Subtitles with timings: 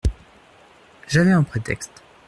[1.07, 2.03] J’avais un prétexte.